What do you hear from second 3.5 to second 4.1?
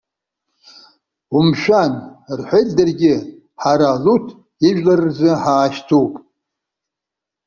ҳара